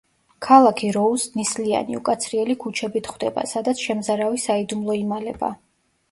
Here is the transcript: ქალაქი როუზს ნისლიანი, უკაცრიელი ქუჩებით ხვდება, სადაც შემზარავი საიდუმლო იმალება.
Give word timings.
ქალაქი 0.43 0.87
როუზს 0.93 1.33
ნისლიანი, 1.39 1.97
უკაცრიელი 1.99 2.55
ქუჩებით 2.63 3.09
ხვდება, 3.11 3.43
სადაც 3.51 3.83
შემზარავი 3.89 4.41
საიდუმლო 4.45 4.97
იმალება. 5.01 5.51